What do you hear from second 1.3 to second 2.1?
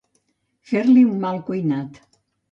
cuinat.